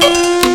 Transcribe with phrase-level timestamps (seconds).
[0.00, 0.49] de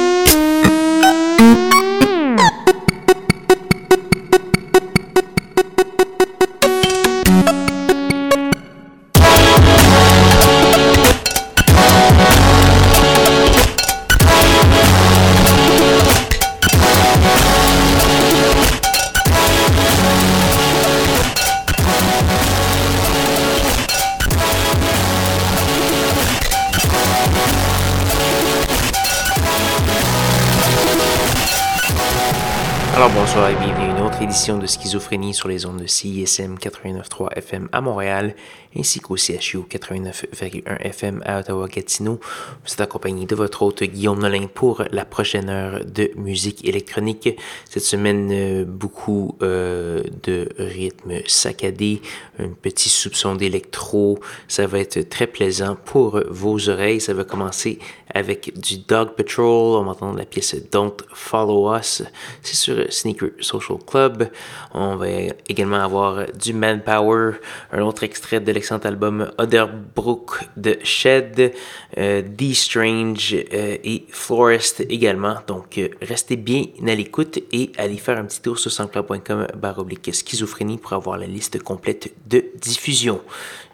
[35.00, 38.34] sur les ondes de CISM 89.3 FM à Montréal
[38.78, 42.20] ainsi qu'au CHU 89.1 FM à Ottawa-Gatineau.
[42.66, 47.30] Vous êtes accompagné de votre hôte Guillaume Nolin pour la prochaine heure de musique électronique.
[47.70, 52.02] Cette semaine, euh, beaucoup euh, de rythme saccadé,
[52.40, 54.20] un petit soupçon d'électro.
[54.48, 57.02] Ça va être très plaisant pour vos oreilles.
[57.02, 57.80] Ça va commencer
[58.14, 59.78] avec du Dog Patrol.
[59.78, 62.04] On va entendre la pièce Don't Follow Us.
[62.42, 64.30] C'est sur Sneaker Social Club.
[64.74, 65.08] On va
[65.50, 67.34] également avoir du Manpower,
[67.72, 71.54] un autre extrait de l'excellent album Otherbrook de Shed,
[71.98, 75.38] euh, D Strange euh, et Florist également.
[75.48, 80.14] Donc euh, restez bien à l'écoute et allez faire un petit tour sur sanscloud.com baroblique
[80.14, 83.22] schizophrénie pour avoir la liste complète de diffusion.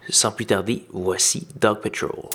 [0.10, 2.30] Sans plus tarder, voici Dog Patrol.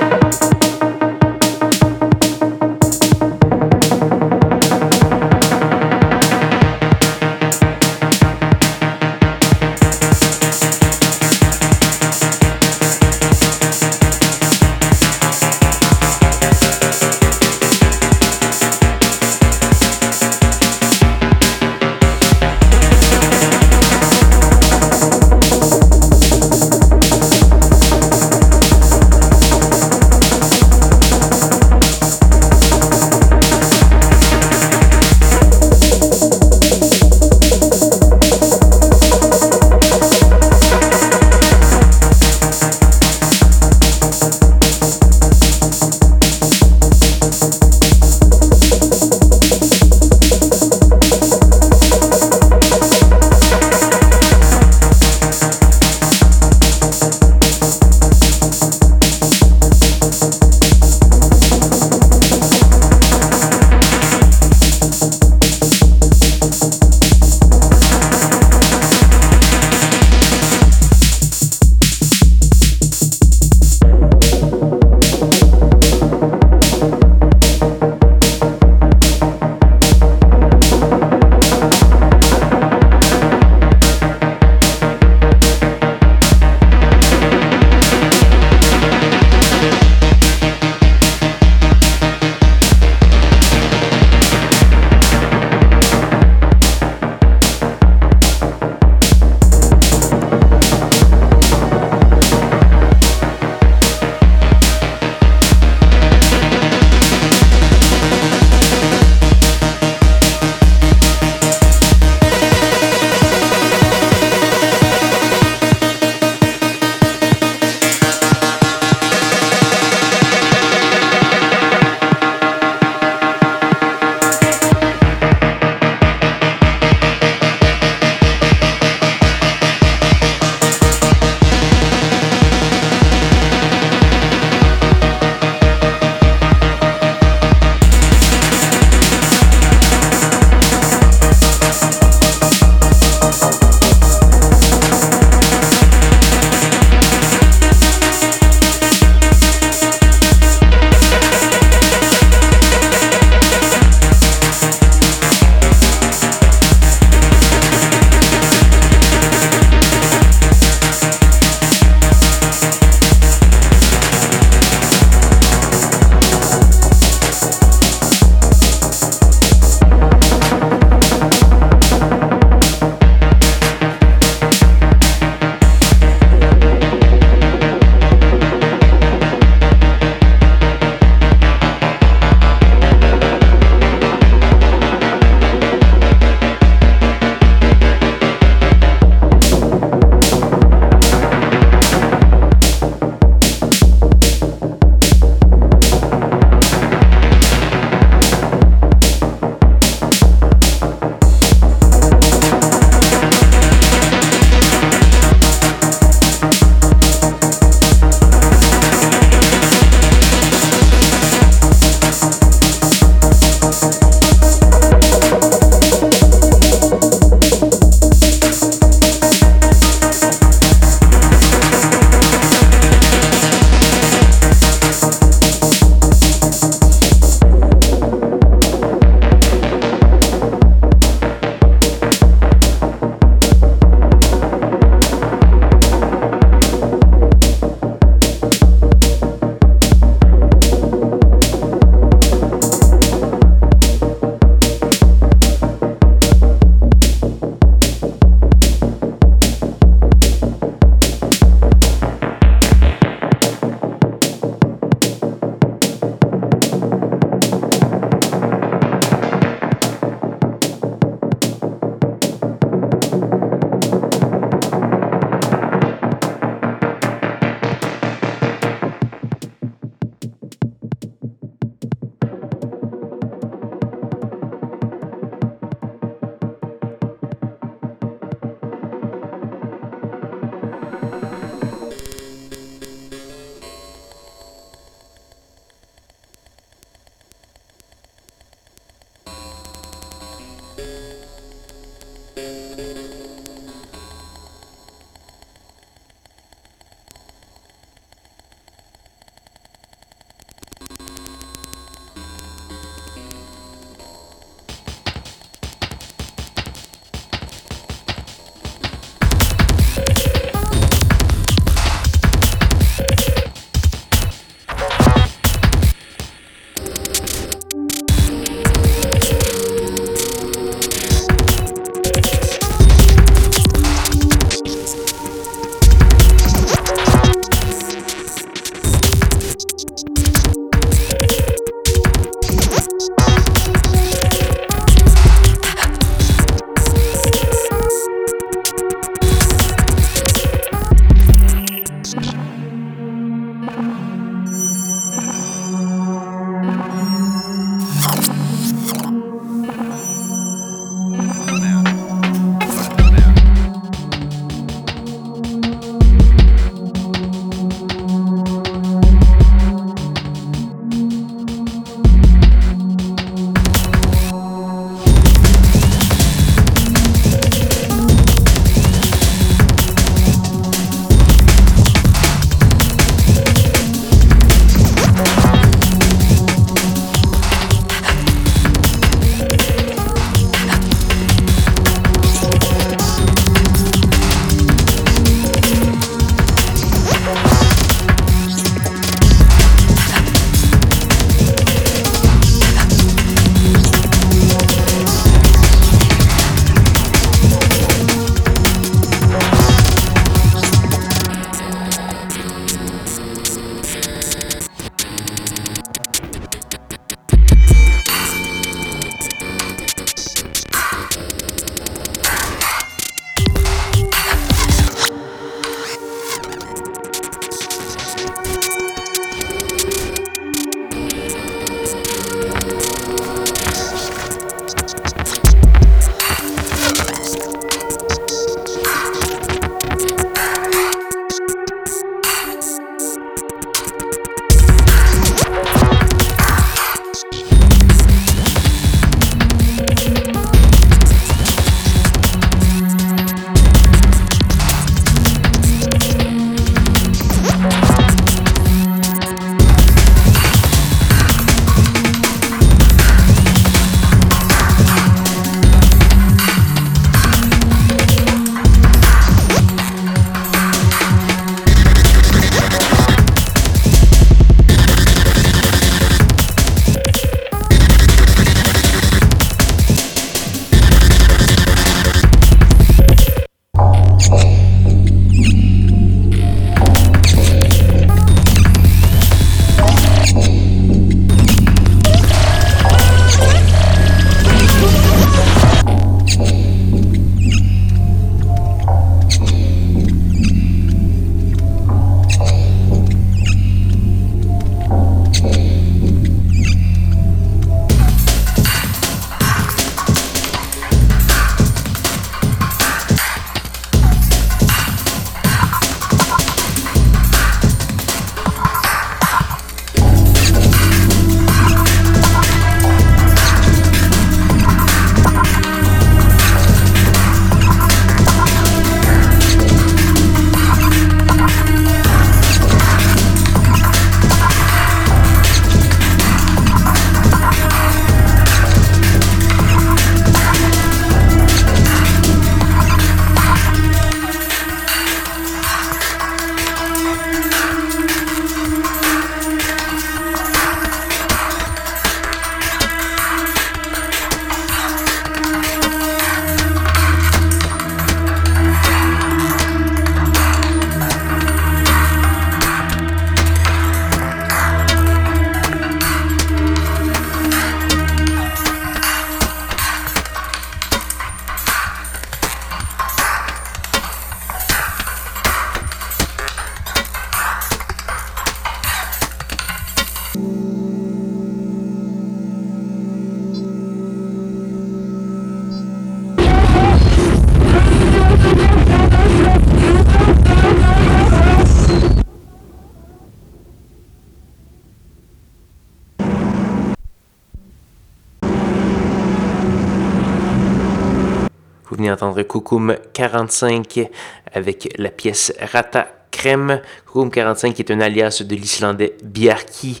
[592.42, 594.08] Entendre Koukoum 45
[594.52, 596.80] avec la pièce Rata Crème.
[597.06, 600.00] Room 45 qui est un alias de l'islandais Bjarki.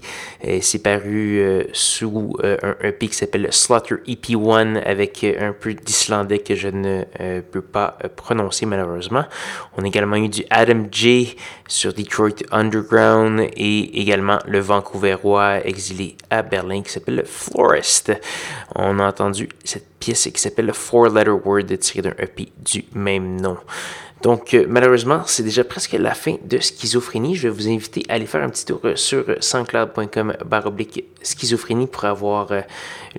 [0.60, 5.72] C'est paru euh, sous euh, un EP qui s'appelle Slaughter EP1 avec euh, un peu
[5.74, 7.04] d'islandais que je ne
[7.42, 9.24] peux pas prononcer malheureusement.
[9.76, 11.36] On a également eu du Adam J
[11.68, 18.12] sur Detroit Underground et également le Vancouverois exilé à Berlin qui s'appelle Florist.
[18.74, 23.40] On a entendu cette pièce qui s'appelle Four Letter Word tirée d'un EP du même
[23.40, 23.58] nom.
[24.22, 27.34] Donc, euh, malheureusement, c'est déjà presque la fin de Schizophrénie.
[27.34, 31.88] Je vais vous inviter à aller faire un petit tour euh, sur soundcloud.com baroblique schizophrénie
[31.88, 32.60] pour avoir euh,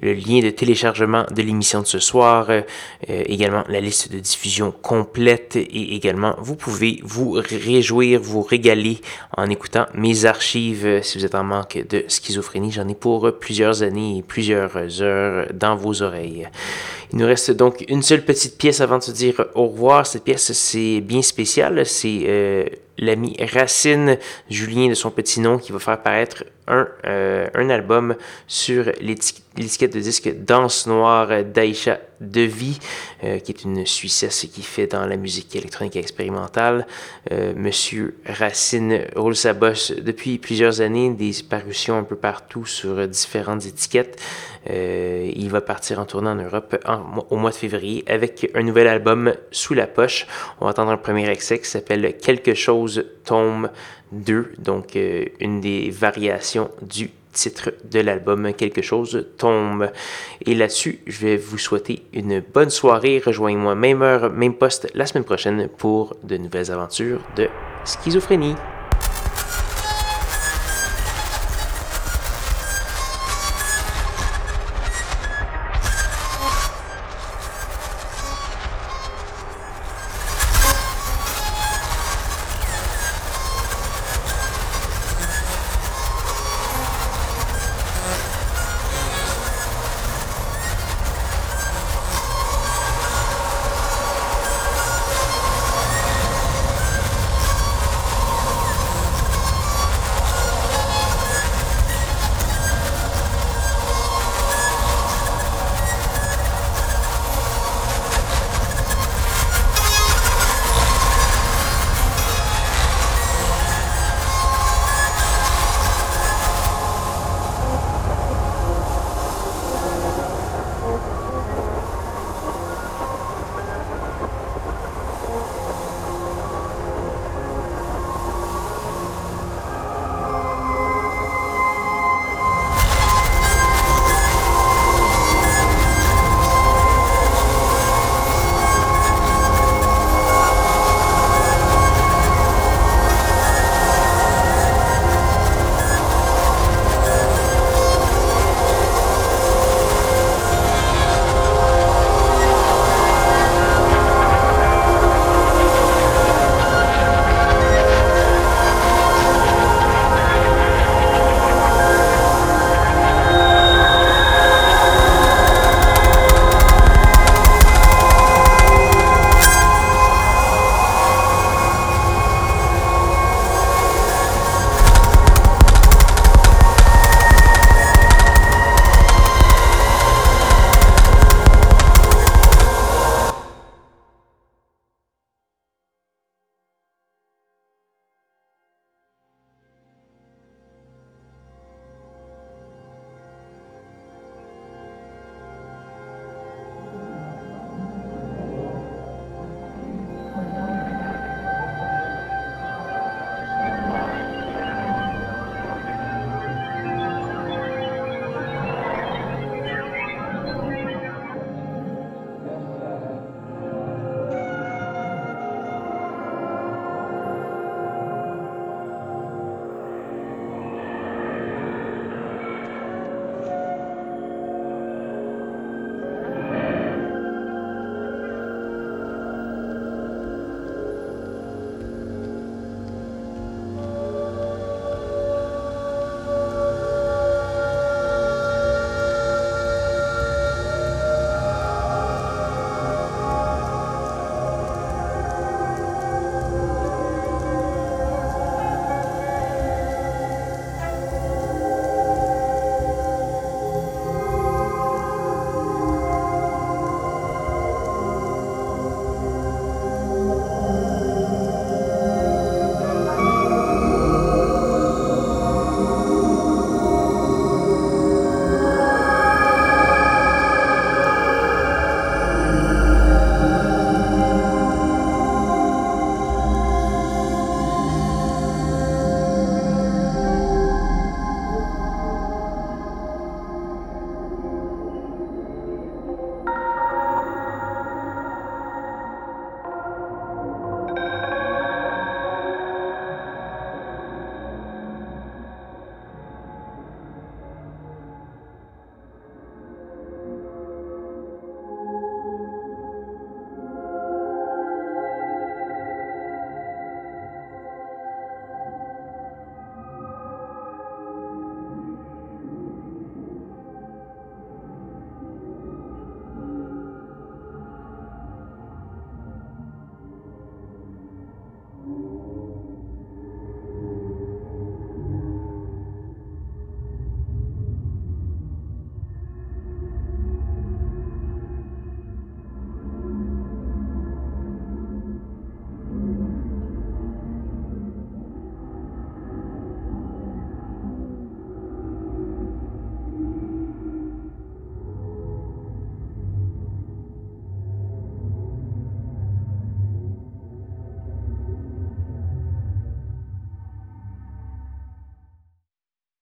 [0.02, 2.50] le lien de téléchargement de l'émission de ce soir,
[3.08, 9.00] également la liste de diffusion complète et également vous pouvez vous réjouir, vous régaler
[9.38, 12.72] en écoutant mes archives si vous êtes en manque de schizophrénie.
[12.72, 16.50] J'en ai pour plusieurs années et plusieurs heures dans vos oreilles.
[17.14, 20.08] Il nous reste donc une seule petite pièce avant de se dire au revoir.
[20.08, 21.86] Cette pièce, c'est bien spécial.
[21.86, 22.66] C'est euh,
[22.98, 24.18] l'ami Racine
[24.50, 28.16] Julien de son petit nom qui va faire paraître un, euh, album
[28.48, 32.80] sur l'étiquette de disque Danse Noire d'Aïcha Devi,
[33.24, 36.88] euh, qui est une Suissesse qui fait dans la musique électronique expérimentale.
[37.32, 43.08] Euh, Monsieur Racine roule sa bosse depuis plusieurs années, des parutions un peu partout sur
[43.08, 44.22] différentes étiquettes.
[44.70, 46.78] il va partir en tournée en Europe
[47.30, 50.26] au mois de février avec un nouvel album sous la poche.
[50.62, 52.83] On va entendre un premier extrait qui s'appelle Quelque chose
[53.24, 53.70] tombe
[54.12, 59.92] 2, donc euh, une des variations du titre de l'album Quelque chose tombe.
[60.46, 63.22] Et là-dessus, je vais vous souhaiter une bonne soirée.
[63.26, 67.50] Rejoignez-moi même heure, même poste la semaine prochaine pour de nouvelles aventures de
[67.84, 68.56] schizophrénie.